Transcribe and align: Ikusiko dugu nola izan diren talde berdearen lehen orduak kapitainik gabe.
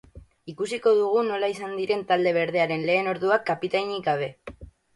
Ikusiko 0.53 0.93
dugu 0.99 1.21
nola 1.27 1.49
izan 1.53 1.75
diren 1.81 2.03
talde 2.13 2.35
berdearen 2.39 2.89
lehen 2.89 3.13
orduak 3.15 3.47
kapitainik 3.53 4.13
gabe. 4.13 4.35